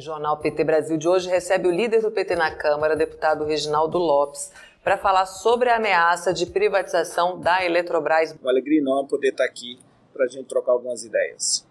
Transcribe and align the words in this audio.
O 0.00 0.02
Jornal 0.02 0.38
PT 0.38 0.64
Brasil 0.64 0.96
de 0.96 1.06
hoje 1.06 1.28
recebe 1.28 1.68
o 1.68 1.70
líder 1.70 2.00
do 2.00 2.10
PT 2.10 2.34
na 2.34 2.50
Câmara, 2.50 2.96
deputado 2.96 3.44
Reginaldo 3.44 3.98
Lopes, 3.98 4.50
para 4.82 4.96
falar 4.96 5.26
sobre 5.26 5.68
a 5.68 5.76
ameaça 5.76 6.32
de 6.32 6.46
privatização 6.46 7.38
da 7.38 7.62
Eletrobras. 7.62 8.34
Uma 8.40 8.50
alegria 8.50 8.80
enorme 8.80 9.10
poder 9.10 9.28
estar 9.28 9.44
aqui 9.44 9.78
para 10.10 10.24
a 10.24 10.26
gente 10.26 10.46
trocar 10.46 10.72
algumas 10.72 11.04
ideias. 11.04 11.66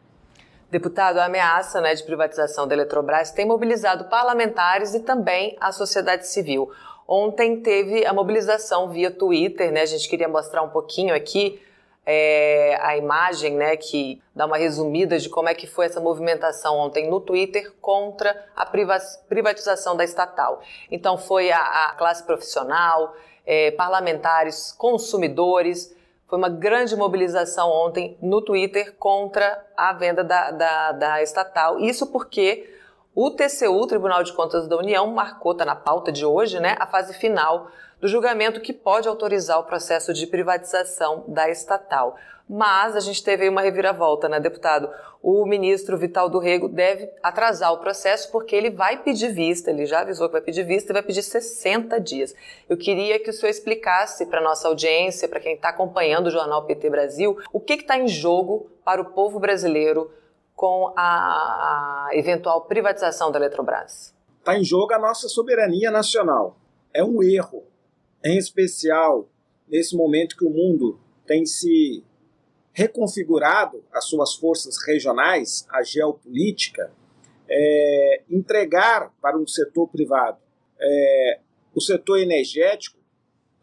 Deputado, 0.70 1.18
a 1.18 1.26
ameaça 1.26 1.82
né, 1.82 1.96
de 1.96 2.04
privatização 2.04 2.68
da 2.68 2.76
Eletrobras 2.76 3.32
tem 3.32 3.48
mobilizado 3.48 4.04
parlamentares 4.10 4.94
e 4.94 5.00
também 5.00 5.58
a 5.60 5.72
sociedade 5.72 6.28
civil. 6.28 6.70
Ontem 7.08 7.64
teve 7.64 8.06
a 8.06 8.14
mobilização 8.14 8.90
via 8.90 9.10
Twitter, 9.10 9.72
né? 9.72 9.82
A 9.82 9.88
gente 9.88 10.08
queria 10.08 10.28
mostrar 10.28 10.62
um 10.62 10.70
pouquinho 10.70 11.16
aqui 11.16 11.60
é, 12.06 12.80
a 12.82 12.98
imagem, 12.98 13.56
né, 13.56 13.78
que 13.78 14.22
dá 14.36 14.46
uma 14.46 14.58
resumida 14.58 15.20
de 15.20 15.30
como 15.30 15.50
é 15.50 15.54
que 15.54 15.68
foi 15.68 15.86
essa 15.86 16.00
movimentação 16.00 16.78
ontem 16.78 17.10
no 17.10 17.20
Twitter 17.20 17.72
contra 17.82 18.46
a 18.56 18.66
privatização 18.66 19.96
da 19.96 20.04
estatal. 20.04 20.62
Então 20.90 21.18
foi 21.18 21.52
a, 21.52 21.60
a 21.60 21.94
classe 21.96 22.24
profissional, 22.24 23.14
é, 23.46 23.72
parlamentares, 23.72 24.72
consumidores. 24.72 25.96
Foi 26.28 26.38
uma 26.38 26.50
grande 26.50 26.96
mobilização 26.96 27.70
ontem 27.70 28.18
no 28.22 28.42
Twitter 28.42 28.96
contra 28.98 29.66
a 29.76 29.94
venda 29.94 30.24
da, 30.24 30.52
da, 30.52 30.92
da 30.94 31.24
estatal. 31.24 31.80
Isso 31.80 32.08
porque 32.08 32.79
o 33.22 33.30
TCU, 33.30 33.86
Tribunal 33.86 34.24
de 34.24 34.32
Contas 34.32 34.66
da 34.66 34.78
União, 34.78 35.06
marcou, 35.08 35.52
está 35.52 35.66
na 35.66 35.76
pauta 35.76 36.10
de 36.10 36.26
hoje, 36.26 36.58
né, 36.58 36.78
a 36.80 36.88
fase 36.88 37.14
final 37.14 37.70
do 38.00 38.08
julgamento 38.08 38.62
que 38.62 38.72
pode 38.72 39.10
autorizar 39.10 39.60
o 39.60 39.66
processo 39.66 40.14
de 40.14 40.26
privatização 40.26 41.26
da 41.28 41.50
estatal. 41.50 42.16
Mas 42.50 42.96
a 42.96 43.02
gente 43.02 43.22
teve 43.22 43.50
uma 43.50 43.60
reviravolta, 43.60 44.30
né, 44.30 44.40
deputado? 44.40 44.90
O 45.22 45.46
ministro 45.46 45.98
Vital 45.98 46.30
do 46.30 46.40
Rego 46.40 46.70
deve 46.70 47.12
atrasar 47.22 47.74
o 47.74 47.80
processo 47.80 48.32
porque 48.32 48.56
ele 48.56 48.70
vai 48.70 49.04
pedir 49.04 49.34
vista, 49.34 49.70
ele 49.70 49.86
já 49.86 50.00
avisou 50.00 50.30
que 50.30 50.34
vai 50.34 50.42
pedir 50.42 50.64
vista 50.64 50.94
e 50.94 50.94
vai 50.94 51.04
pedir 51.04 51.22
60 51.22 52.00
dias. 52.00 52.34
Eu 52.70 52.78
queria 52.78 53.20
que 53.20 53.32
o 53.32 53.34
senhor 53.34 53.50
explicasse 53.50 54.28
para 54.28 54.40
nossa 54.40 54.70
audiência, 54.70 55.28
para 55.28 55.42
quem 55.42 55.56
está 55.56 55.70
acompanhando 55.70 56.28
o 56.28 56.32
jornal 56.32 56.64
PT 56.64 56.90
Brasil, 56.90 57.38
o 57.52 57.60
que 57.60 57.74
está 57.74 57.98
em 57.98 58.08
jogo 58.08 58.70
para 58.86 59.02
o 59.02 59.12
povo 59.12 59.42
brasileiro 59.42 60.10
com 60.60 60.94
a, 60.94 62.10
eventual 62.12 62.66
privatização 62.66 63.32
da 63.32 63.40
Eletrobras. 63.40 64.14
Está 64.40 64.58
em 64.58 64.64
jogo 64.66 64.94
a 64.94 65.00
nossa 65.00 65.30
soberania 65.30 65.90
nacional. 65.90 66.58
É 66.94 67.02
um 67.02 67.24
erro 67.24 67.64
em 68.22 68.38
especial 68.38 69.30
nesse 69.70 69.96
momento 69.96 70.36
que 70.36 70.44
o 70.44 70.50
mundo 70.50 71.00
tem 71.26 71.46
se 71.46 72.04
reconfigurado 72.74 73.82
as 73.94 74.04
suas 74.10 74.36
forças 74.36 74.76
regionais, 74.86 75.66
a 75.70 75.82
geopolítica, 75.82 76.92
é, 77.50 78.24
entregar 78.30 79.14
para 79.22 79.38
um 79.38 79.48
setor 79.48 79.88
privado 79.88 80.40
é, 80.78 81.40
o 81.74 81.80
setor 81.80 82.20
energético 82.20 82.98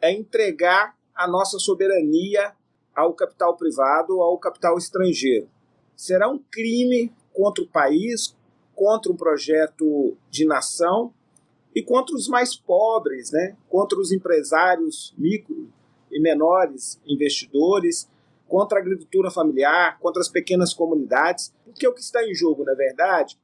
é 0.01 0.11
entregar 0.11 0.97
a 1.15 1.29
nossa 1.29 1.59
soberania 1.59 2.55
ao 2.95 3.13
capital 3.13 3.55
privado, 3.55 4.23
ao 4.23 4.39
capital 4.39 4.79
estrangeiro. 4.79 5.51
Será 5.97 6.29
um 6.29 6.39
crime 6.39 7.13
contra 7.33 7.65
o 7.65 7.67
país, 7.67 8.37
contra 8.75 9.11
um 9.11 9.17
projeto 9.17 10.17
de 10.31 10.45
nação 10.45 11.13
e 11.75 11.83
contra 11.83 12.15
os 12.15 12.29
mais 12.29 12.55
pobres, 12.55 13.33
né? 13.33 13.57
contra 13.69 13.99
os 13.99 14.13
empresários 14.13 15.15
micro 15.17 15.73
e 16.11 16.21
menores 16.21 17.01
investidores, 17.07 18.09
contra 18.47 18.79
a 18.79 18.81
agricultura 18.81 19.31
familiar, 19.31 19.99
contra 19.99 20.21
as 20.21 20.29
pequenas 20.29 20.73
comunidades, 20.73 21.53
porque 21.65 21.87
o 21.87 21.93
que 21.93 22.01
está 22.01 22.25
em 22.25 22.35
jogo, 22.35 22.65
na 22.65 22.75
verdade, 22.75 23.39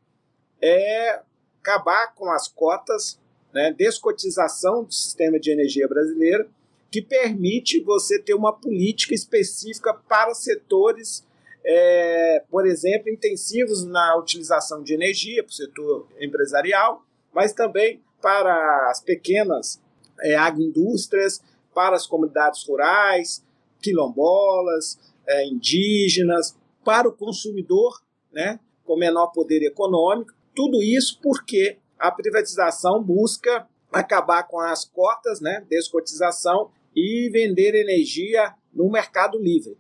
é 0.61 1.20
acabar 1.61 2.14
com 2.14 2.30
as 2.30 2.48
cotas, 2.48 3.20
né, 3.53 3.73
descotização 3.73 4.84
do 4.84 4.92
sistema 4.92 5.39
de 5.39 5.50
energia 5.50 5.89
brasileiro, 5.89 6.48
que 6.91 7.03
permite 7.03 7.80
você 7.80 8.19
ter 8.19 8.34
uma 8.34 8.53
política 8.53 9.14
específica 9.14 9.95
para 9.95 10.35
setores, 10.35 11.27
é, 11.64 12.42
por 12.50 12.67
exemplo, 12.67 13.11
intensivos 13.11 13.84
na 13.84 14.17
utilização 14.17 14.83
de 14.83 14.95
energia, 14.95 15.42
para 15.42 15.50
o 15.50 15.55
setor 15.55 16.08
empresarial, 16.20 17.05
mas 17.33 17.52
também 17.52 18.02
para 18.20 18.90
as 18.90 19.00
pequenas 19.00 19.80
é, 20.20 20.34
agroindústrias, 20.34 21.42
para 21.74 21.96
as 21.96 22.06
comunidades 22.06 22.64
rurais, 22.67 23.45
quilombolas, 23.80 24.98
é, 25.27 25.46
indígenas, 25.46 26.56
para 26.84 27.08
o 27.08 27.12
consumidor, 27.12 28.02
né, 28.33 28.58
com 28.84 28.96
menor 28.96 29.29
poder 29.29 29.62
econômico. 29.62 30.33
Tudo 30.55 30.83
isso 30.83 31.18
porque 31.23 31.79
a 31.98 32.11
privatização 32.11 33.02
busca 33.02 33.67
acabar 33.92 34.44
com 34.44 34.58
as 34.58 34.84
cotas, 34.84 35.40
né, 35.40 35.64
descotização 35.68 36.70
e 36.94 37.29
vender 37.30 37.74
energia 37.74 38.55
no 38.73 38.90
mercado 38.90 39.39
livre. 39.39 39.77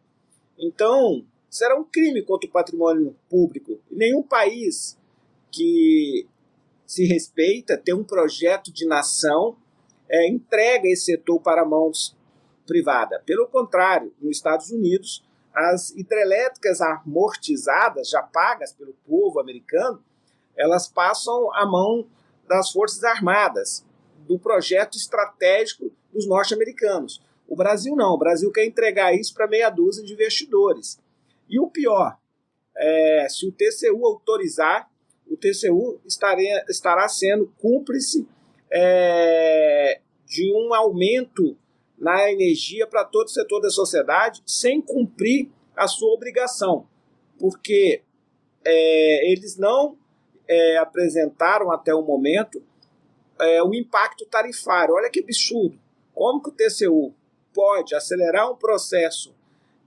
Então, 0.58 1.24
será 1.52 1.78
um 1.78 1.84
crime 1.84 2.22
contra 2.22 2.48
o 2.48 2.52
patrimônio 2.52 3.14
público. 3.28 3.78
Nenhum 3.90 4.22
país 4.22 4.98
que 5.50 6.26
se 6.86 7.04
respeita, 7.04 7.76
tem 7.76 7.94
um 7.94 8.02
projeto 8.02 8.72
de 8.72 8.86
nação, 8.86 9.54
é, 10.08 10.28
entrega 10.28 10.88
esse 10.88 11.04
setor 11.04 11.40
para 11.40 11.62
mãos 11.64 12.16
privada. 12.66 13.22
Pelo 13.26 13.46
contrário, 13.46 14.14
nos 14.18 14.36
Estados 14.36 14.70
Unidos, 14.70 15.22
as 15.54 15.90
hidrelétricas 15.90 16.80
amortizadas, 16.80 18.08
já 18.08 18.22
pagas 18.22 18.72
pelo 18.72 18.94
povo 19.06 19.38
americano, 19.38 20.02
elas 20.56 20.88
passam 20.88 21.52
a 21.54 21.66
mão 21.66 22.06
das 22.48 22.70
Forças 22.70 23.04
Armadas, 23.04 23.84
do 24.26 24.38
projeto 24.38 24.96
estratégico 24.96 25.92
dos 26.10 26.26
norte-americanos. 26.26 27.22
O 27.46 27.54
Brasil 27.54 27.94
não, 27.94 28.14
o 28.14 28.18
Brasil 28.18 28.50
quer 28.50 28.64
entregar 28.64 29.14
isso 29.14 29.34
para 29.34 29.46
meia 29.46 29.68
dúzia 29.68 30.02
de 30.02 30.14
investidores. 30.14 30.98
E 31.48 31.60
o 31.60 31.68
pior, 31.68 32.16
é, 32.76 33.26
se 33.28 33.46
o 33.46 33.52
TCU 33.52 34.06
autorizar, 34.06 34.90
o 35.30 35.36
TCU 35.36 36.00
estaria, 36.06 36.64
estará 36.68 37.08
sendo 37.08 37.52
cúmplice 37.58 38.26
é, 38.70 40.00
de 40.26 40.52
um 40.54 40.74
aumento 40.74 41.56
na 41.98 42.30
energia 42.30 42.86
para 42.86 43.04
todo 43.04 43.26
o 43.26 43.30
setor 43.30 43.60
da 43.60 43.70
sociedade 43.70 44.42
sem 44.46 44.80
cumprir 44.80 45.50
a 45.76 45.86
sua 45.86 46.12
obrigação, 46.12 46.86
porque 47.38 48.02
é, 48.64 49.30
eles 49.30 49.56
não 49.56 49.96
é, 50.48 50.78
apresentaram 50.78 51.70
até 51.70 51.94
o 51.94 52.02
momento 52.02 52.62
é, 53.40 53.62
o 53.62 53.74
impacto 53.74 54.26
tarifário. 54.26 54.94
Olha 54.94 55.10
que 55.10 55.20
absurdo! 55.20 55.78
Como 56.14 56.42
que 56.42 56.50
o 56.50 56.52
TCU 56.52 57.14
pode 57.54 57.94
acelerar 57.94 58.50
um 58.50 58.56
processo 58.56 59.34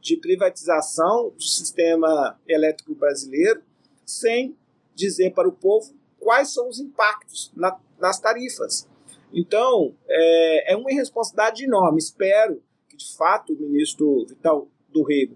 de 0.05 0.17
privatização 0.17 1.31
do 1.31 1.41
sistema 1.41 2.39
elétrico 2.47 2.93
brasileiro 2.93 3.63
sem 4.05 4.55
dizer 4.93 5.33
para 5.33 5.49
o 5.49 5.51
povo 5.51 5.95
quais 6.19 6.53
são 6.53 6.69
os 6.69 6.79
impactos 6.79 7.51
na, 7.55 7.75
nas 7.99 8.19
tarifas. 8.19 8.88
Então, 9.33 9.95
é, 10.07 10.73
é, 10.73 10.77
uma 10.77 10.91
irresponsabilidade 10.91 11.63
enorme. 11.63 11.97
Espero 11.97 12.61
que, 12.88 12.95
de 12.95 13.15
fato, 13.15 13.53
o 13.53 13.59
ministro 13.59 14.27
Vital 14.27 14.67
do 14.89 15.01
Rego 15.01 15.35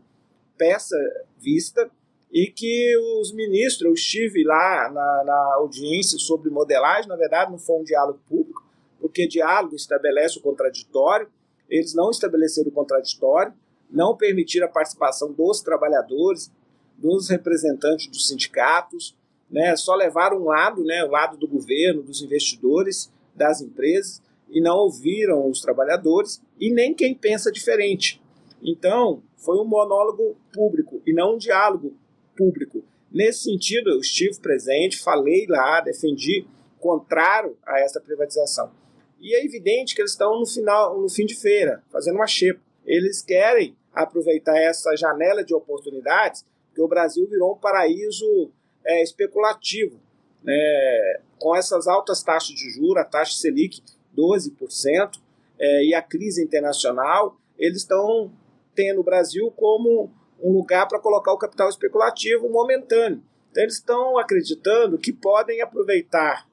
peça 0.56 0.96
vista 1.40 1.90
e 2.32 2.46
que 2.46 2.96
os 3.20 3.34
ministros, 3.34 3.88
eu 3.88 3.94
estive 3.94 4.44
lá 4.44 4.92
na, 4.94 5.24
na 5.26 5.54
audiência 5.56 6.20
sobre 6.20 6.52
modelagem, 6.52 7.10
na 7.10 7.16
verdade 7.16 7.50
não 7.50 7.58
foi 7.58 7.78
um 7.78 7.84
diálogo 7.84 8.20
público, 8.30 8.64
porque 9.02 9.28
diálogo 9.28 9.76
estabelece 9.76 10.38
o 10.38 10.42
contraditório, 10.44 11.28
eles 11.68 11.96
não 11.96 12.12
estabeleceram 12.12 12.70
o 12.70 12.72
contraditório, 12.72 13.52
não 13.90 14.16
permitiram 14.16 14.68
a 14.68 14.72
participação 14.72 15.32
dos 15.32 15.62
trabalhadores, 15.62 16.52
dos 16.98 17.30
representantes 17.30 18.08
dos 18.08 18.28
sindicatos, 18.28 19.16
né, 19.50 19.76
só 19.76 19.96
levaram 19.96 20.42
um 20.42 20.46
lado, 20.46 20.84
né, 20.84 21.04
o 21.04 21.10
lado 21.10 21.38
do 21.38 21.48
governo, 21.48 22.04
dos 22.04 22.22
investidores, 22.22 23.12
das 23.34 23.62
empresas, 23.62 24.22
e 24.50 24.62
não 24.62 24.78
ouviram 24.78 25.50
os 25.50 25.62
trabalhadores 25.62 26.42
e 26.60 26.72
nem 26.72 26.94
quem 26.94 27.16
pensa 27.16 27.52
diferente. 27.52 28.22
Então, 28.62 29.24
foi 29.38 29.58
um 29.58 29.66
monólogo 29.66 30.36
público 30.54 31.02
e 31.06 31.14
não 31.14 31.36
um 31.36 31.38
diálogo 31.38 31.96
público. 32.36 32.84
Nesse 33.12 33.44
sentido, 33.44 33.90
eu 33.90 34.00
estive 34.00 34.40
presente, 34.40 35.00
falei 35.00 35.46
lá, 35.48 35.82
defendi 35.82 36.46
contrário 36.80 37.58
a 37.66 37.80
essa 37.80 38.00
privatização. 38.00 38.72
E 39.20 39.36
é 39.36 39.44
evidente 39.44 39.96
que 39.96 40.02
eles 40.02 40.12
estão 40.12 40.40
no 40.40 40.46
final, 40.46 41.00
no 41.00 41.10
fim 41.10 41.26
de 41.26 41.36
feira, 41.36 41.84
fazendo 41.92 42.16
uma 42.16 42.28
xepa. 42.28 42.62
Eles 42.86 43.22
querem 43.22 43.76
aproveitar 44.04 44.58
essa 44.58 44.96
janela 44.96 45.44
de 45.44 45.54
oportunidades, 45.54 46.46
que 46.74 46.82
o 46.82 46.88
Brasil 46.88 47.28
virou 47.28 47.54
um 47.54 47.58
paraíso 47.58 48.52
é, 48.86 49.04
especulativo. 49.04 50.00
Né? 50.44 51.22
Com 51.38 51.56
essas 51.56 51.88
altas 51.88 52.24
taxas 52.24 52.56
de 52.56 52.70
juros, 52.70 52.98
a 52.98 53.06
taxa 53.06 53.34
Selic 53.34 53.82
12%, 54.18 55.20
é, 55.60 55.84
e 55.86 55.94
a 55.94 56.02
crise 56.02 56.44
internacional, 56.44 57.38
eles 57.58 57.82
estão 57.82 58.32
tendo 58.74 59.02
o 59.02 59.04
Brasil 59.04 59.52
como 59.52 60.10
um 60.42 60.54
lugar 60.54 60.88
para 60.88 61.00
colocar 61.00 61.34
o 61.34 61.38
capital 61.38 61.68
especulativo 61.68 62.50
momentâneo. 62.50 63.22
Então, 63.52 63.64
eles 63.64 63.76
estão 63.76 64.18
acreditando 64.18 64.98
que 64.98 65.12
podem 65.12 65.62
aproveitar 65.62 66.48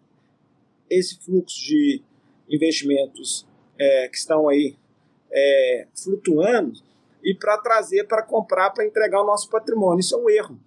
esse 0.90 1.19
fluxo 1.20 1.60
de 1.60 2.02
investimentos 2.48 3.46
é, 3.78 4.08
que 4.08 4.16
estão 4.16 4.48
aí 4.48 4.76
é, 5.31 5.87
flutuando 5.94 6.86
e 7.26 7.34
para 7.34 7.58
trazer 7.58 8.05
para 8.05 8.23
comprar, 8.23 8.70
para 8.70 8.87
entregar 8.87 9.20
o 9.20 9.26
nosso 9.26 9.50
patrimônio. 9.50 9.99
Isso 9.99 10.14
é 10.14 10.19
um 10.19 10.31
erro. 10.31 10.61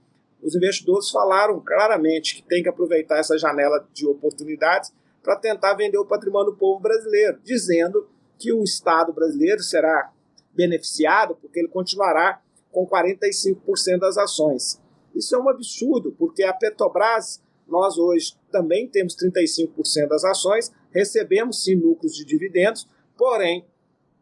Os 0.43 0.53
investidores 0.53 1.09
falaram 1.09 1.61
claramente 1.61 2.35
que 2.35 2.43
tem 2.43 2.61
que 2.61 2.67
aproveitar 2.67 3.17
essa 3.17 3.37
janela 3.37 3.87
de 3.93 4.05
oportunidades 4.05 4.93
para 5.23 5.37
tentar 5.37 5.73
vender 5.75 5.97
o 5.97 6.05
patrimônio 6.05 6.51
do 6.51 6.57
povo 6.57 6.81
brasileiro, 6.81 7.39
dizendo 7.45 8.09
que 8.37 8.51
o 8.51 8.61
Estado 8.61 9.13
brasileiro 9.13 9.63
será 9.63 10.11
beneficiado 10.53 11.33
porque 11.41 11.59
ele 11.59 11.69
continuará 11.69 12.41
com 12.73 12.85
45% 12.85 13.99
das 13.99 14.17
ações. 14.17 14.81
Isso 15.15 15.33
é 15.35 15.39
um 15.39 15.47
absurdo, 15.47 16.13
porque 16.19 16.43
a 16.43 16.53
Petrobras, 16.53 17.41
nós 17.65 17.97
hoje 17.97 18.37
também 18.51 18.87
temos 18.87 19.15
35% 19.15 20.07
das 20.09 20.25
ações, 20.25 20.73
recebemos 20.91 21.63
sim 21.63 21.75
lucros 21.75 22.13
de 22.13 22.25
dividendos, 22.25 22.85
porém 23.17 23.65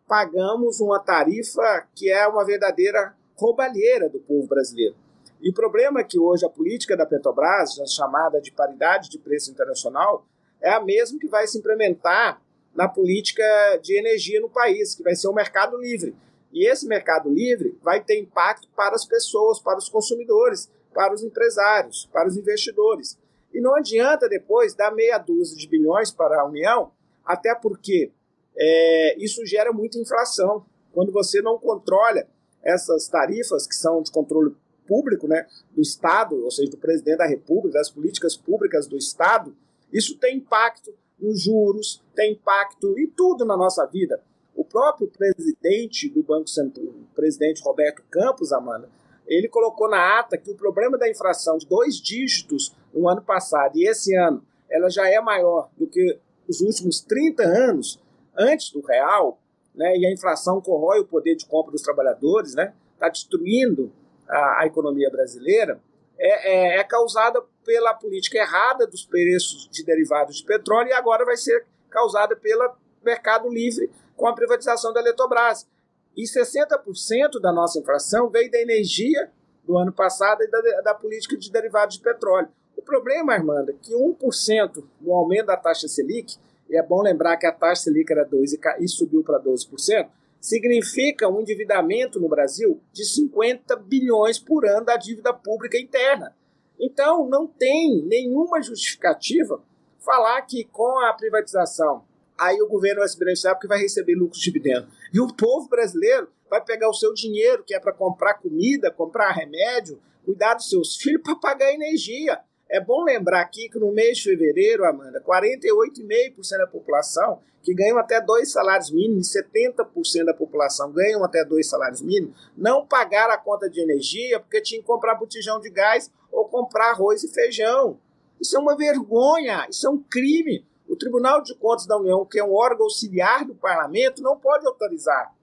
pagamos 0.07 0.79
uma 0.79 0.99
tarifa 0.99 1.85
que 1.93 2.09
é 2.09 2.25
uma 2.27 2.45
verdadeira 2.45 3.13
roubalheira 3.35 4.09
do 4.09 4.19
povo 4.19 4.47
brasileiro. 4.47 4.95
E 5.41 5.49
o 5.49 5.53
problema 5.53 5.99
é 5.99 6.03
que 6.03 6.17
hoje 6.17 6.45
a 6.45 6.49
política 6.49 6.97
da 6.97 7.05
Petrobras, 7.05 7.75
chamada 7.93 8.41
de 8.41 8.51
paridade 8.51 9.09
de 9.09 9.19
preço 9.19 9.51
internacional, 9.51 10.25
é 10.61 10.71
a 10.71 10.79
mesma 10.79 11.19
que 11.19 11.27
vai 11.27 11.45
se 11.45 11.59
implementar 11.59 12.41
na 12.73 12.87
política 12.87 13.43
de 13.81 13.97
energia 13.97 14.39
no 14.39 14.49
país, 14.49 14.95
que 14.95 15.03
vai 15.03 15.15
ser 15.15 15.27
o 15.27 15.31
um 15.31 15.35
mercado 15.35 15.77
livre. 15.77 16.15
E 16.51 16.67
esse 16.67 16.87
mercado 16.87 17.29
livre 17.29 17.77
vai 17.83 18.03
ter 18.03 18.19
impacto 18.19 18.67
para 18.75 18.95
as 18.95 19.05
pessoas, 19.05 19.59
para 19.59 19.77
os 19.77 19.89
consumidores, 19.89 20.71
para 20.93 21.13
os 21.13 21.21
empresários, 21.21 22.09
para 22.11 22.27
os 22.27 22.37
investidores. 22.37 23.19
E 23.53 23.61
não 23.61 23.75
adianta 23.75 24.29
depois 24.29 24.73
dar 24.73 24.91
meia 24.91 25.17
dúzia 25.17 25.57
de 25.57 25.67
bilhões 25.67 26.11
para 26.11 26.41
a 26.41 26.45
União, 26.45 26.91
até 27.23 27.53
porque 27.53 28.11
é, 28.57 29.23
isso 29.23 29.45
gera 29.45 29.71
muita 29.71 29.99
inflação. 29.99 30.65
Quando 30.91 31.11
você 31.11 31.41
não 31.41 31.57
controla 31.59 32.27
essas 32.63 33.07
tarifas, 33.07 33.67
que 33.67 33.75
são 33.75 34.01
de 34.01 34.11
controle 34.11 34.55
público 34.87 35.27
né, 35.27 35.45
do 35.71 35.81
Estado, 35.81 36.43
ou 36.43 36.49
seja, 36.49 36.71
do 36.71 36.77
presidente 36.77 37.17
da 37.17 37.27
República, 37.27 37.77
das 37.77 37.89
políticas 37.89 38.35
públicas 38.35 38.87
do 38.87 38.97
Estado, 38.97 39.55
isso 39.91 40.17
tem 40.17 40.37
impacto 40.37 40.93
nos 41.19 41.41
juros, 41.41 42.03
tem 42.15 42.33
impacto 42.33 42.97
em 42.97 43.07
tudo 43.07 43.45
na 43.45 43.55
nossa 43.55 43.85
vida. 43.85 44.21
O 44.55 44.63
próprio 44.63 45.07
presidente 45.07 46.09
do 46.09 46.23
Banco 46.23 46.49
Central, 46.49 46.85
o 46.85 47.15
presidente 47.15 47.61
Roberto 47.61 48.01
Campos, 48.09 48.51
Amanda, 48.51 48.89
ele 49.27 49.47
colocou 49.47 49.89
na 49.89 50.19
ata 50.19 50.37
que 50.37 50.49
o 50.49 50.55
problema 50.55 50.97
da 50.97 51.09
inflação 51.09 51.57
de 51.57 51.67
dois 51.67 51.97
dígitos 51.97 52.75
no 52.93 53.07
ano 53.07 53.21
passado 53.21 53.77
e 53.77 53.87
esse 53.87 54.15
ano, 54.15 54.43
ela 54.69 54.89
já 54.89 55.07
é 55.07 55.19
maior 55.19 55.69
do 55.77 55.85
que 55.85 56.17
os 56.47 56.61
últimos 56.61 57.01
30 57.01 57.43
anos 57.43 57.99
antes 58.37 58.71
do 58.71 58.81
real, 58.81 59.39
né, 59.73 59.95
e 59.97 60.05
a 60.05 60.11
inflação 60.11 60.61
corrói 60.61 60.99
o 60.99 61.05
poder 61.05 61.35
de 61.35 61.45
compra 61.45 61.71
dos 61.71 61.81
trabalhadores, 61.81 62.55
né, 62.55 62.73
está 62.93 63.09
destruindo 63.09 63.91
a, 64.27 64.61
a, 64.61 64.65
economia 64.65 65.09
brasileira, 65.09 65.79
é, 66.19 66.75
é, 66.75 66.79
é 66.79 66.83
causada 66.83 67.41
pela 67.63 67.93
política 67.93 68.39
errada 68.39 68.87
dos 68.87 69.05
preços 69.05 69.69
de 69.69 69.83
derivados 69.83 70.37
de 70.37 70.45
petróleo 70.45 70.89
e 70.89 70.93
agora 70.93 71.25
vai 71.25 71.37
ser 71.37 71.65
causada 71.89 72.35
pelo 72.35 72.75
mercado 73.03 73.49
livre 73.49 73.91
com 74.15 74.27
a 74.27 74.33
privatização 74.33 74.91
da 74.91 74.99
Eletrobras. 74.99 75.67
E 76.15 76.23
60% 76.23 77.39
da 77.39 77.53
nossa 77.53 77.79
inflação 77.79 78.29
veio 78.29 78.49
da 78.49 78.59
energia 78.59 79.31
do 79.63 79.77
ano 79.77 79.93
passado 79.93 80.41
e 80.41 80.47
da, 80.47 80.81
da 80.81 80.93
política 80.95 81.37
de 81.37 81.51
derivados 81.51 81.97
de 81.97 82.03
petróleo. 82.03 82.49
O 82.75 82.81
problema, 82.81 83.33
Armanda, 83.33 83.71
é 83.71 83.75
que 83.79 83.93
1% 83.93 84.83
no 85.01 85.13
aumento 85.13 85.47
da 85.47 85.57
taxa 85.57 85.87
Selic, 85.87 86.37
e 86.69 86.77
é 86.77 86.83
bom 86.83 87.01
lembrar 87.01 87.37
que 87.37 87.45
a 87.45 87.51
taxa 87.51 87.83
Selic 87.83 88.11
era 88.11 88.27
2% 88.27 88.75
e, 88.79 88.87
subiu 88.87 89.23
para 89.23 89.39
12%, 89.39 90.09
significa 90.39 91.27
um 91.27 91.41
endividamento 91.41 92.19
no 92.19 92.29
Brasil 92.29 92.81
de 92.93 93.05
50 93.05 93.75
bilhões 93.77 94.39
por 94.39 94.65
ano 94.65 94.85
da 94.85 94.97
dívida 94.97 95.33
pública 95.33 95.77
interna. 95.77 96.35
Então, 96.79 97.27
não 97.27 97.47
tem 97.47 98.03
nenhuma 98.03 98.61
justificativa 98.61 99.61
falar 99.99 100.41
que 100.43 100.63
com 100.65 100.99
a 100.99 101.13
privatização 101.13 102.05
aí 102.37 102.61
o 102.61 102.67
governo 102.67 102.99
vai 102.99 103.09
se 103.09 103.17
beneficiar 103.17 103.55
porque 103.55 103.67
vai 103.67 103.79
receber 103.79 104.15
lucros 104.15 104.39
de 104.39 104.51
dividendo. 104.51 104.87
E 105.11 105.19
o 105.19 105.33
povo 105.33 105.67
brasileiro 105.67 106.29
vai 106.49 106.63
pegar 106.63 106.87
o 106.89 106.93
seu 106.93 107.13
dinheiro, 107.13 107.63
que 107.65 107.73
é 107.73 107.79
para 107.79 107.91
comprar 107.91 108.35
comida, 108.35 108.91
comprar 108.91 109.31
remédio, 109.31 109.99
cuidar 110.23 110.53
dos 110.53 110.69
seus 110.69 110.95
filhos, 110.95 111.21
para 111.23 111.35
pagar 111.35 111.73
energia. 111.73 112.39
É 112.69 112.81
bom 112.81 113.03
lembrar 113.03 113.41
aqui 113.41 113.69
que 113.69 113.79
no 113.79 113.93
mês 113.93 114.17
de 114.17 114.23
fevereiro, 114.23 114.83
Amanda, 114.83 115.21
48,5% 115.21 116.57
da 116.57 116.67
população 116.67 117.41
que 117.63 117.73
ganham 117.73 117.97
até 117.97 118.21
dois 118.21 118.51
salários 118.51 118.91
mínimos, 118.91 119.31
70% 119.33 120.25
da 120.25 120.33
população 120.33 120.91
ganham 120.91 121.23
até 121.23 121.45
dois 121.45 121.69
salários 121.69 122.01
mínimos, 122.01 122.35
não 122.55 122.85
pagaram 122.85 123.33
a 123.33 123.37
conta 123.37 123.69
de 123.69 123.81
energia 123.81 124.39
porque 124.39 124.61
tinha 124.61 124.81
que 124.81 124.87
comprar 124.87 125.15
botijão 125.15 125.59
de 125.59 125.69
gás 125.69 126.11
ou 126.31 126.47
comprar 126.47 126.91
arroz 126.91 127.23
e 127.23 127.33
feijão. 127.33 127.99
Isso 128.39 128.55
é 128.55 128.59
uma 128.59 128.75
vergonha, 128.75 129.65
isso 129.69 129.87
é 129.87 129.89
um 129.89 130.01
crime. 130.01 130.65
O 130.87 130.95
Tribunal 130.95 131.41
de 131.41 131.55
Contas 131.55 131.85
da 131.85 131.97
União, 131.97 132.25
que 132.25 132.39
é 132.39 132.43
um 132.43 132.53
órgão 132.53 132.85
auxiliar 132.85 133.45
do 133.45 133.55
parlamento, 133.55 134.21
não 134.21 134.37
pode 134.37 134.65
autorizar. 134.65 135.33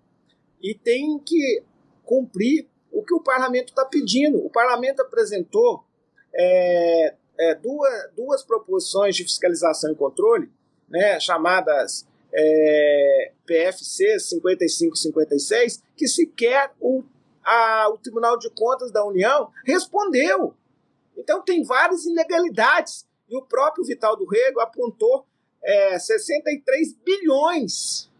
E 0.63 0.75
tem 0.75 1.19
que 1.19 1.63
cumprir 2.05 2.67
o 2.91 3.03
que 3.03 3.15
o 3.15 3.21
parlamento 3.21 3.69
está 3.69 3.85
pedindo. 3.85 4.39
O 4.39 4.49
parlamento 4.49 5.03
apresentou 5.03 5.85
é, 6.35 7.15
é, 7.39 7.55
duas, 7.55 8.13
duas 8.15 8.43
proposições 8.43 9.17
de 9.17 9.25
fiscalização 9.25 9.93
e 9.93 9.97
controle, 9.97 10.51
né, 10.89 11.19
chamadas 11.19 12.07
é, 12.33 13.33
PFC 13.47 14.19
55 14.19 14.95
e 14.95 14.99
56, 14.99 15.83
que 15.97 16.09
sequer 16.09 16.73
o, 16.81 17.03
a, 17.45 17.89
o 17.91 17.99
Tribunal 17.99 18.39
de 18.39 18.51
Contas 18.51 18.91
da 18.91 19.05
União 19.05 19.51
respondeu. 19.65 20.55
Então 21.17 21.43
tem 21.43 21.63
várias 21.63 22.05
ilegalidades. 22.05 23.07
E 23.29 23.37
o 23.37 23.43
próprio 23.43 23.85
Vital 23.85 24.17
do 24.17 24.27
Rego 24.27 24.61
apontou 24.61 25.27
é, 25.63 25.99
63 25.99 26.93
bilhões 27.05 28.11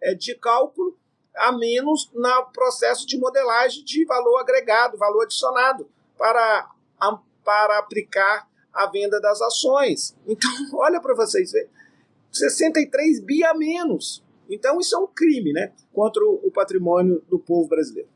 é, 0.00 0.14
de 0.14 0.34
cálculo 0.34 0.96
a 1.34 1.52
menos 1.52 2.10
no 2.12 2.46
processo 2.52 3.06
de 3.06 3.18
modelagem 3.18 3.84
de 3.84 4.04
valor 4.04 4.38
agregado, 4.38 4.98
valor 4.98 5.22
adicionado, 5.22 5.88
para, 6.18 6.70
para 7.44 7.78
aplicar 7.78 8.48
a 8.72 8.86
venda 8.86 9.20
das 9.20 9.40
ações. 9.40 10.16
Então, 10.26 10.50
olha 10.74 11.00
para 11.00 11.14
vocês 11.14 11.52
verem, 11.52 11.68
63 12.30 13.20
bi 13.20 13.44
a 13.44 13.54
menos. 13.54 14.24
Então, 14.48 14.80
isso 14.80 14.94
é 14.94 14.98
um 14.98 15.06
crime 15.06 15.52
né, 15.52 15.72
contra 15.92 16.24
o 16.24 16.50
patrimônio 16.50 17.22
do 17.28 17.38
povo 17.38 17.68
brasileiro 17.68 18.08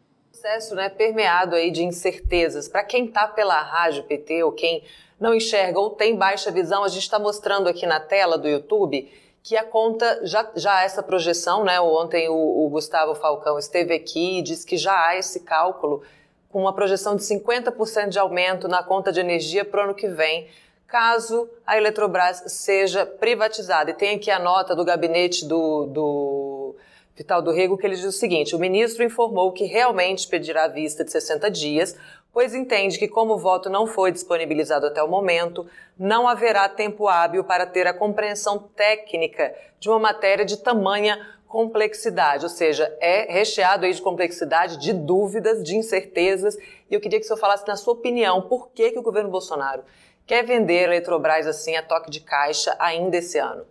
processo 0.46 0.74
né, 0.74 0.88
permeado 0.88 1.56
aí 1.56 1.70
de 1.70 1.82
incertezas. 1.82 2.68
Para 2.68 2.84
quem 2.84 3.06
está 3.06 3.26
pela 3.26 3.60
rádio 3.60 4.04
PT 4.04 4.44
ou 4.44 4.52
quem 4.52 4.84
não 5.18 5.34
enxerga 5.34 5.80
ou 5.80 5.90
tem 5.90 6.14
baixa 6.14 6.50
visão, 6.50 6.84
a 6.84 6.88
gente 6.88 7.02
está 7.02 7.18
mostrando 7.18 7.68
aqui 7.68 7.86
na 7.86 7.98
tela 7.98 8.38
do 8.38 8.46
YouTube 8.46 9.10
que 9.42 9.56
a 9.56 9.64
conta 9.64 10.20
já, 10.24 10.50
já 10.56 10.82
essa 10.82 11.02
projeção, 11.02 11.64
né? 11.64 11.80
Ontem 11.80 12.28
o, 12.28 12.34
o 12.34 12.68
Gustavo 12.68 13.14
Falcão 13.14 13.58
esteve 13.58 13.94
aqui 13.94 14.38
e 14.38 14.42
disse 14.42 14.66
que 14.66 14.76
já 14.76 15.06
há 15.06 15.16
esse 15.16 15.40
cálculo 15.40 16.02
com 16.50 16.60
uma 16.60 16.72
projeção 16.72 17.16
de 17.16 17.22
50% 17.22 18.08
de 18.08 18.18
aumento 18.18 18.68
na 18.68 18.82
conta 18.82 19.12
de 19.12 19.20
energia 19.20 19.64
para 19.64 19.80
o 19.80 19.84
ano 19.84 19.94
que 19.94 20.08
vem, 20.08 20.48
caso 20.86 21.48
a 21.66 21.76
Eletrobras 21.76 22.44
seja 22.46 23.04
privatizada. 23.04 23.90
E 23.90 23.94
tem 23.94 24.16
aqui 24.16 24.30
a 24.30 24.38
nota 24.38 24.74
do 24.74 24.84
gabinete 24.84 25.44
do, 25.44 25.86
do 25.86 26.76
Vital 27.16 27.40
do 27.40 27.50
Rego 27.50 27.78
que 27.78 27.86
ele 27.86 27.96
diz 27.96 28.04
o 28.04 28.12
seguinte: 28.12 28.54
o 28.54 28.58
ministro 28.58 29.02
informou 29.02 29.52
que 29.52 29.64
realmente 29.64 30.28
pedirá 30.28 30.64
a 30.64 30.68
vista 30.68 31.04
de 31.04 31.10
60 31.10 31.50
dias, 31.50 31.96
pois 32.32 32.54
entende 32.54 32.98
que, 32.98 33.08
como 33.08 33.34
o 33.34 33.38
voto 33.38 33.70
não 33.70 33.86
foi 33.86 34.12
disponibilizado 34.12 34.86
até 34.86 35.02
o 35.02 35.08
momento, 35.08 35.66
não 35.98 36.28
haverá 36.28 36.68
tempo 36.68 37.08
hábil 37.08 37.44
para 37.44 37.66
ter 37.66 37.86
a 37.86 37.94
compreensão 37.94 38.58
técnica 38.58 39.54
de 39.78 39.88
uma 39.88 39.98
matéria 39.98 40.44
de 40.44 40.56
tamanha 40.58 41.36
complexidade, 41.46 42.44
ou 42.44 42.50
seja, 42.50 42.94
é 43.00 43.32
recheado 43.32 43.86
aí 43.86 43.92
de 43.92 44.02
complexidade, 44.02 44.78
de 44.78 44.92
dúvidas, 44.92 45.62
de 45.62 45.76
incertezas. 45.76 46.56
E 46.90 46.94
eu 46.94 47.00
queria 47.00 47.18
que 47.18 47.24
o 47.24 47.26
senhor 47.26 47.38
falasse, 47.38 47.66
na 47.66 47.76
sua 47.76 47.94
opinião, 47.94 48.42
por 48.42 48.70
que, 48.70 48.90
que 48.90 48.98
o 48.98 49.02
governo 49.02 49.30
Bolsonaro 49.30 49.84
quer 50.26 50.44
vender 50.44 50.80
a 50.80 50.82
Eletrobras 50.84 51.46
assim 51.46 51.76
a 51.76 51.82
toque 51.82 52.10
de 52.10 52.20
caixa 52.20 52.76
ainda 52.78 53.16
esse 53.16 53.38
ano? 53.38 53.64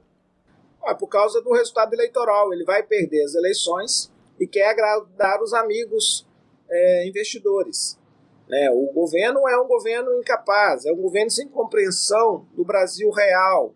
Ah, 0.84 0.96
por 0.96 1.08
causa 1.08 1.42
do 1.42 1.52
resultado 1.52 1.94
eleitoral. 1.94 2.54
Ele 2.54 2.64
vai 2.64 2.84
perder 2.84 3.24
as 3.24 3.36
eleições 3.36 4.12
e 4.40 4.48
quer 4.48 4.70
agradar 4.70 5.42
os 5.42 5.54
amigos 5.54 6.26
é, 6.70 7.08
investidores. 7.08 8.00
Né? 8.48 8.70
O 8.72 8.92
governo 8.94 9.48
é 9.48 9.60
um 9.60 9.68
governo 9.68 10.14
incapaz, 10.20 10.86
é 10.86 10.92
um 10.92 11.02
governo 11.02 11.32
sem 11.32 11.48
compreensão 11.48 12.46
do 12.54 12.64
Brasil 12.64 13.10
real, 13.12 13.74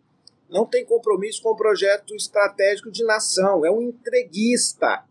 não 0.50 0.66
tem 0.66 0.84
compromisso 0.84 1.44
com 1.44 1.50
o 1.50 1.56
projeto 1.56 2.16
estratégico 2.16 2.92
de 2.92 3.04
nação, 3.04 3.66
é 3.66 3.72
um 3.72 3.82
entreguista. 3.82 5.04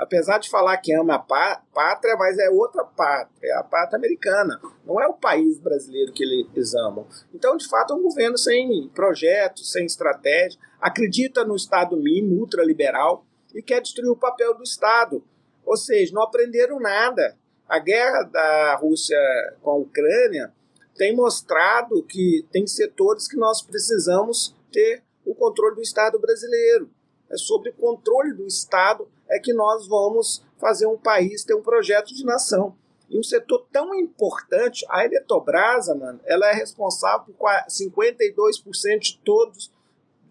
apesar 0.00 0.38
de 0.38 0.48
falar 0.48 0.78
que 0.78 0.94
ama 0.94 1.16
a 1.16 1.18
pátria, 1.18 2.16
mas 2.16 2.38
é 2.38 2.48
outra 2.48 2.84
pátria, 2.84 3.58
a 3.58 3.62
pátria 3.62 3.98
americana. 3.98 4.58
Não 4.86 4.98
é 4.98 5.06
o 5.06 5.12
país 5.12 5.58
brasileiro 5.58 6.12
que 6.12 6.24
eles 6.24 6.74
amam. 6.74 7.06
Então, 7.34 7.56
de 7.56 7.68
fato, 7.68 7.92
é 7.92 7.96
um 7.96 8.02
governo 8.02 8.38
sem 8.38 8.88
projetos, 8.94 9.70
sem 9.70 9.84
estratégia, 9.84 10.58
acredita 10.80 11.44
no 11.44 11.54
Estado 11.54 11.96
mínimo, 11.98 12.40
ultraliberal, 12.40 13.26
e 13.54 13.60
quer 13.60 13.82
destruir 13.82 14.08
o 14.08 14.16
papel 14.16 14.54
do 14.54 14.62
Estado. 14.62 15.22
Ou 15.66 15.76
seja, 15.76 16.14
não 16.14 16.22
aprenderam 16.22 16.80
nada. 16.80 17.36
A 17.70 17.78
guerra 17.78 18.24
da 18.24 18.74
Rússia 18.74 19.16
com 19.62 19.70
a 19.70 19.76
Ucrânia 19.76 20.52
tem 20.96 21.14
mostrado 21.14 22.02
que 22.02 22.44
tem 22.50 22.66
setores 22.66 23.28
que 23.28 23.36
nós 23.36 23.62
precisamos 23.62 24.56
ter 24.72 25.04
o 25.24 25.32
controle 25.36 25.76
do 25.76 25.80
Estado 25.80 26.18
brasileiro. 26.18 26.90
É 27.30 27.36
sobre 27.36 27.70
o 27.70 27.74
controle 27.74 28.34
do 28.34 28.44
Estado 28.44 29.08
é 29.30 29.38
que 29.38 29.52
nós 29.52 29.86
vamos 29.86 30.44
fazer 30.58 30.86
um 30.86 30.98
país 30.98 31.44
ter 31.44 31.54
um 31.54 31.62
projeto 31.62 32.12
de 32.12 32.24
nação. 32.24 32.76
E 33.08 33.16
um 33.16 33.22
setor 33.22 33.64
tão 33.70 33.94
importante, 33.94 34.84
a 34.88 35.04
Eletrobras, 35.04 35.86
mano, 35.96 36.18
ela 36.24 36.48
é 36.48 36.52
responsável 36.52 37.32
por 37.32 37.48
52% 37.68 38.98
de 38.98 39.20
todos 39.24 39.70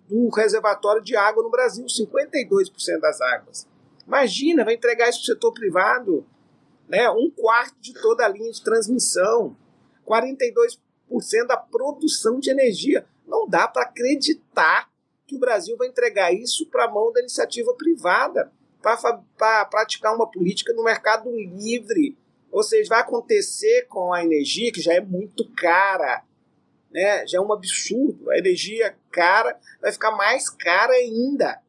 do 0.09 0.27
reservatório 0.27 1.01
de 1.01 1.15
água 1.15 1.41
no 1.41 1.49
Brasil, 1.49 1.85
52% 1.85 2.99
das 2.99 3.21
águas. 3.21 3.65
Imagina, 4.05 4.65
vai 4.65 4.73
entregar 4.73 5.07
isso 5.07 5.19
para 5.19 5.31
o 5.31 5.35
setor 5.35 5.53
privado, 5.53 6.25
né? 6.89 7.09
um 7.11 7.29
quarto 7.29 7.79
de 7.79 7.93
toda 7.93 8.25
a 8.25 8.27
linha 8.27 8.51
de 8.51 8.63
transmissão, 8.63 9.55
42% 10.05 10.77
da 11.47 11.55
produção 11.55 12.39
de 12.39 12.49
energia. 12.49 13.05
Não 13.27 13.47
dá 13.47 13.67
para 13.67 13.83
acreditar 13.83 14.89
que 15.27 15.35
o 15.35 15.39
Brasil 15.39 15.77
vai 15.77 15.87
entregar 15.87 16.33
isso 16.33 16.65
para 16.65 16.85
a 16.85 16.91
mão 16.91 17.13
da 17.13 17.19
iniciativa 17.19 17.71
privada 17.75 18.51
para 18.81 19.65
praticar 19.65 20.15
uma 20.15 20.29
política 20.29 20.73
no 20.73 20.83
mercado 20.83 21.29
livre. 21.29 22.17
Ou 22.51 22.63
seja, 22.63 22.89
vai 22.89 23.01
acontecer 23.01 23.85
com 23.87 24.11
a 24.11 24.23
energia, 24.23 24.71
que 24.71 24.81
já 24.81 24.93
é 24.93 24.99
muito 24.99 25.47
cara, 25.51 26.23
né? 26.89 27.27
já 27.27 27.37
é 27.37 27.41
um 27.41 27.53
absurdo. 27.53 28.31
A 28.31 28.37
energia 28.39 28.97
cara 29.11 29.59
vai 29.79 29.91
ficar 29.91 30.11
mais 30.11 30.49
cara 30.49 30.93
ainda, 30.93 31.61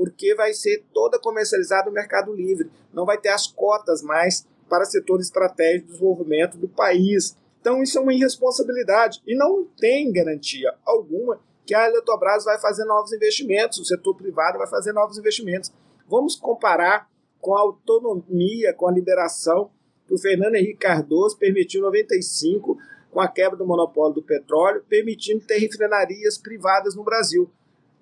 porque 0.00 0.34
vai 0.34 0.54
ser 0.54 0.82
toda 0.94 1.18
comercializada 1.18 1.90
no 1.90 1.92
mercado 1.92 2.32
livre. 2.32 2.70
Não 2.90 3.04
vai 3.04 3.18
ter 3.18 3.28
as 3.28 3.46
cotas 3.46 4.00
mais 4.00 4.48
para 4.66 4.86
setores 4.86 5.26
estratégicos 5.26 5.88
de 5.88 5.92
desenvolvimento 5.92 6.56
do 6.56 6.66
país. 6.66 7.36
Então, 7.60 7.82
isso 7.82 7.98
é 7.98 8.00
uma 8.00 8.14
irresponsabilidade. 8.14 9.20
E 9.26 9.36
não 9.36 9.62
tem 9.62 10.10
garantia 10.10 10.74
alguma 10.86 11.38
que 11.66 11.74
a 11.74 11.86
Eletrobras 11.86 12.44
vai 12.44 12.58
fazer 12.58 12.86
novos 12.86 13.12
investimentos, 13.12 13.76
o 13.76 13.84
setor 13.84 14.16
privado 14.16 14.56
vai 14.56 14.66
fazer 14.66 14.94
novos 14.94 15.18
investimentos. 15.18 15.70
Vamos 16.08 16.34
comparar 16.34 17.06
com 17.38 17.54
a 17.54 17.60
autonomia, 17.60 18.72
com 18.72 18.88
a 18.88 18.92
liberação 18.92 19.70
que 20.06 20.14
o 20.14 20.18
Fernando 20.18 20.54
Henrique 20.54 20.78
Cardoso 20.78 21.36
permitiu 21.36 21.80
em 21.80 21.84
95, 21.84 22.78
com 23.10 23.20
a 23.20 23.28
quebra 23.28 23.58
do 23.58 23.66
monopólio 23.66 24.14
do 24.14 24.22
petróleo, 24.22 24.82
permitindo 24.88 25.44
ter 25.44 25.58
refinarias 25.58 26.38
privadas 26.38 26.96
no 26.96 27.04
Brasil. 27.04 27.50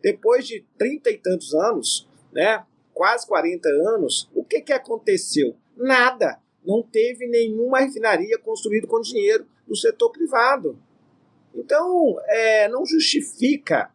Depois 0.03 0.47
de 0.47 0.65
trinta 0.77 1.11
e 1.11 1.19
tantos 1.19 1.55
anos, 1.55 2.09
né, 2.33 2.65
quase 2.95 3.27
40 3.27 3.69
anos, 3.69 4.29
o 4.35 4.45
que, 4.45 4.61
que 4.61 4.73
aconteceu? 4.73 5.57
Nada. 5.77 6.39
Não 6.65 6.83
teve 6.83 7.27
nenhuma 7.27 7.81
refinaria 7.81 8.39
construída 8.39 8.87
com 8.87 9.01
dinheiro 9.01 9.47
do 9.67 9.77
setor 9.77 10.11
privado. 10.11 10.79
Então, 11.55 12.17
é, 12.27 12.69
não 12.69 12.85
justifica 12.85 13.91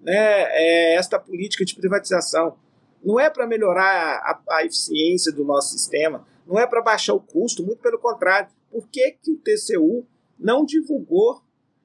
né, 0.00 0.12
é, 0.14 0.94
esta 0.96 1.18
política 1.18 1.64
de 1.64 1.74
privatização. 1.74 2.56
Não 3.02 3.18
é 3.18 3.30
para 3.30 3.46
melhorar 3.46 4.18
a, 4.18 4.56
a, 4.56 4.64
eficiência 4.64 5.32
do 5.32 5.44
nosso 5.44 5.70
sistema, 5.70 6.26
não 6.46 6.58
é 6.58 6.66
para 6.66 6.82
baixar 6.82 7.14
o 7.14 7.20
custo, 7.20 7.64
muito 7.64 7.80
pelo 7.80 7.98
contrário. 7.98 8.48
Por 8.70 8.88
que, 8.88 9.12
que 9.22 9.32
o 9.32 9.38
TCU 9.38 10.06
não 10.38 10.64
divulgou 10.64 11.40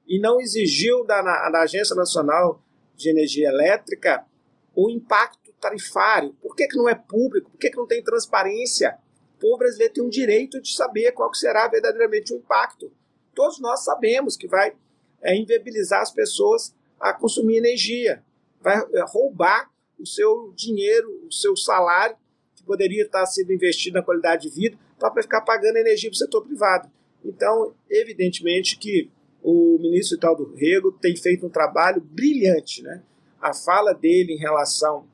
e 0.08 0.20
não 0.20 0.40
exigiu 0.40 1.06
da, 1.06 1.22
da 1.22 1.62
Agência 1.62 1.96
Nacional 1.96 2.62
de 2.96 3.10
Energia 3.10 3.50
Elétrica 3.50 4.26
o 4.76 4.90
impacto 4.90 5.54
tarifário? 5.60 6.34
Por 6.42 6.56
que, 6.56 6.68
que 6.68 6.78
não 6.78 6.90
é 6.90 6.96
público? 6.96 7.50
Por 7.52 7.60
que, 7.60 7.70
que 7.70 7.78
não 7.78 7.88
tem 7.88 8.04
transparência? 8.04 8.98
O 9.36 9.40
povo 9.40 9.58
brasileiro 9.58 9.94
tem 9.94 10.04
um 10.04 10.10
direito 10.10 10.62
de 10.62 10.76
saber 10.76 11.12
qual 11.12 11.34
será 11.34 11.68
verdadeiramente 11.68 12.34
o 12.34 12.38
impacto. 12.38 12.92
Todos 13.34 13.60
nós 13.60 13.84
sabemos 13.84 14.38
que 14.38 14.48
vai 14.48 14.74
é, 15.22 15.36
inviabilizar 15.36 16.02
as 16.02 16.12
pessoas 16.12 16.74
a 17.00 17.14
consumir 17.14 17.58
energia, 17.58 18.24
vai 18.62 18.78
é, 18.78 19.04
roubar 19.08 19.70
o 20.00 20.06
seu 20.06 20.54
dinheiro, 20.56 21.10
o 21.28 21.32
seu 21.32 21.56
salário, 21.56 22.16
que 22.56 22.64
poderia 22.64 23.04
estar 23.04 23.26
sendo 23.26 23.52
investido 23.52 23.98
na 23.98 24.04
qualidade 24.04 24.50
de 24.50 24.56
vida, 24.56 24.78
para 24.98 25.22
ficar 25.22 25.42
pagando 25.42 25.78
energia 25.78 26.10
para 26.10 26.16
o 26.16 26.20
setor 26.20 26.42
privado. 26.42 26.90
Então, 27.24 27.76
evidentemente 27.90 28.78
que 28.78 29.10
o 29.48 29.78
ministro 29.80 30.18
Italdo 30.18 30.56
Rego 30.56 30.92
tem 30.92 31.16
feito 31.16 31.46
um 31.46 31.50
trabalho 31.50 32.02
brilhante. 32.02 32.82
Né? 32.82 33.04
A 33.40 33.54
fala 33.54 33.94
dele 33.94 34.34
em 34.34 34.38
relação 34.38 35.06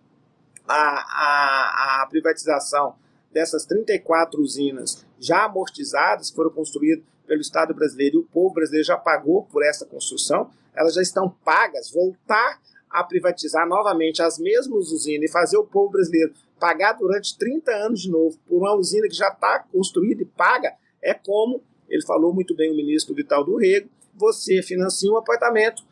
à, 0.65 0.73
à, 0.73 2.01
à 2.01 2.07
privatização 2.07 2.95
dessas 3.29 3.65
34 3.65 4.41
usinas 4.41 5.05
já 5.19 5.43
amortizadas, 5.43 6.29
que 6.29 6.35
foram 6.38 6.50
construídas 6.50 7.03
pelo 7.27 7.41
Estado 7.41 7.73
brasileiro 7.73 8.17
e 8.17 8.19
o 8.19 8.23
povo 8.23 8.53
brasileiro 8.53 8.88
já 8.88 8.95
pagou 8.95 9.43
por 9.43 9.65
essa 9.65 9.85
construção, 9.85 10.50
elas 10.73 10.93
já 10.93 11.01
estão 11.01 11.29
pagas. 11.43 11.91
Voltar 11.91 12.61
a 12.89 13.03
privatizar 13.03 13.67
novamente 13.67 14.21
as 14.21 14.39
mesmas 14.39 14.91
usinas 14.91 15.29
e 15.29 15.33
fazer 15.33 15.57
o 15.57 15.65
povo 15.65 15.91
brasileiro 15.91 16.33
pagar 16.57 16.93
durante 16.93 17.38
30 17.38 17.69
anos 17.71 18.01
de 18.01 18.09
novo 18.09 18.38
por 18.47 18.59
uma 18.59 18.75
usina 18.75 19.09
que 19.09 19.15
já 19.15 19.27
está 19.27 19.59
construída 19.59 20.21
e 20.21 20.25
paga, 20.25 20.73
é 21.01 21.13
como, 21.13 21.61
ele 21.89 22.05
falou 22.05 22.33
muito 22.33 22.55
bem 22.55 22.71
o 22.71 22.75
ministro 22.75 23.15
Vital 23.15 23.43
do 23.43 23.57
Rego, 23.57 23.89
você 24.13 24.62
financia 24.62 25.12
um 25.12 25.18
apartamento, 25.18 25.84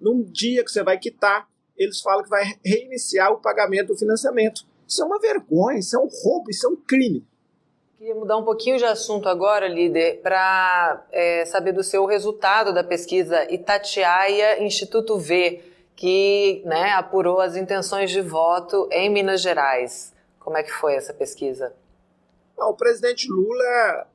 num 0.00 0.22
dia 0.22 0.64
que 0.64 0.70
você 0.70 0.82
vai 0.82 0.98
quitar, 0.98 1.48
eles 1.76 2.00
falam 2.00 2.22
que 2.22 2.30
vai 2.30 2.44
reiniciar 2.64 3.32
o 3.32 3.40
pagamento 3.40 3.88
do 3.88 3.98
financiamento. 3.98 4.64
Isso 4.86 5.02
é 5.02 5.04
uma 5.04 5.18
vergonha, 5.18 5.78
isso 5.78 5.96
é 5.96 5.98
um 5.98 6.08
roubo, 6.08 6.50
isso 6.50 6.66
é 6.66 6.70
um 6.70 6.76
crime. 6.76 7.26
Queria 7.96 8.14
mudar 8.14 8.36
um 8.36 8.44
pouquinho 8.44 8.78
de 8.78 8.84
assunto 8.84 9.28
agora, 9.28 9.68
líder, 9.68 10.20
para 10.22 11.06
é, 11.12 11.44
saber 11.44 11.72
do 11.72 11.84
seu 11.84 12.04
resultado 12.04 12.74
da 12.74 12.82
pesquisa 12.82 13.50
Itatiaia 13.52 14.62
Instituto 14.62 15.18
V 15.18 15.62
que 15.94 16.62
né, 16.64 16.90
apurou 16.92 17.40
as 17.40 17.54
intenções 17.54 18.10
de 18.10 18.20
voto 18.20 18.88
em 18.90 19.08
Minas 19.08 19.40
Gerais. 19.40 20.12
Como 20.40 20.56
é 20.56 20.62
que 20.62 20.72
foi 20.72 20.94
essa 20.94 21.14
pesquisa? 21.14 21.72
o 22.58 22.74
presidente 22.74 23.28
Lula 23.28 24.06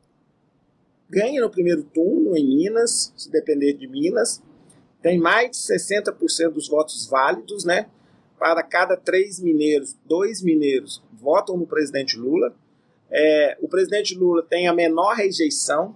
ganha 1.09 1.41
no 1.41 1.49
primeiro 1.49 1.83
turno 1.83 2.35
em 2.35 2.45
Minas, 2.45 3.13
se 3.15 3.31
depender 3.31 3.73
de 3.73 3.87
Minas, 3.87 4.41
tem 5.01 5.19
mais 5.19 5.51
de 5.51 5.57
60% 5.57 6.49
dos 6.49 6.67
votos 6.67 7.07
válidos, 7.07 7.63
né? 7.63 7.87
Para 8.37 8.61
cada 8.63 8.95
três 8.95 9.39
mineiros, 9.39 9.95
dois 10.05 10.41
mineiros 10.41 11.01
votam 11.13 11.57
no 11.57 11.65
presidente 11.65 12.17
Lula. 12.17 12.53
É, 13.09 13.57
o 13.61 13.67
presidente 13.67 14.15
Lula 14.15 14.43
tem 14.43 14.67
a 14.67 14.73
menor 14.73 15.15
rejeição 15.15 15.95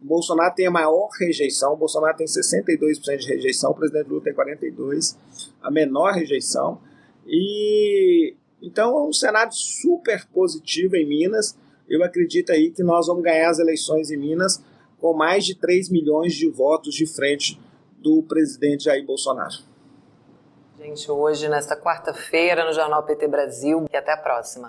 Bolsonaro 0.00 0.54
tem 0.54 0.66
a 0.66 0.70
maior 0.70 1.08
rejeição, 1.18 1.76
Bolsonaro 1.76 2.16
tem 2.16 2.26
62% 2.26 3.16
de 3.16 3.26
rejeição, 3.26 3.72
o 3.72 3.74
presidente 3.74 4.08
Lula 4.08 4.22
tem 4.22 4.32
42%, 4.32 5.16
a 5.60 5.70
menor 5.70 6.12
rejeição. 6.12 6.80
E 7.26 8.34
então 8.62 8.96
é 8.96 9.02
um 9.02 9.12
cenário 9.12 9.52
super 9.52 10.26
positivo 10.26 10.96
em 10.96 11.06
Minas. 11.06 11.56
Eu 11.88 12.02
acredito 12.04 12.50
aí 12.50 12.70
que 12.70 12.82
nós 12.82 13.06
vamos 13.06 13.22
ganhar 13.22 13.50
as 13.50 13.58
eleições 13.58 14.10
em 14.10 14.16
Minas 14.16 14.62
com 14.98 15.14
mais 15.14 15.44
de 15.44 15.54
3 15.54 15.88
milhões 15.90 16.34
de 16.34 16.50
votos 16.50 16.94
de 16.94 17.06
frente 17.06 17.60
do 17.98 18.22
presidente 18.22 18.84
Jair 18.84 19.04
Bolsonaro. 19.04 19.54
Gente, 20.78 21.10
hoje, 21.10 21.48
nesta 21.48 21.76
quarta-feira, 21.76 22.64
no 22.64 22.72
Jornal 22.72 23.02
PT 23.02 23.26
Brasil. 23.26 23.86
E 23.92 23.96
até 23.96 24.12
a 24.12 24.16
próxima. 24.16 24.66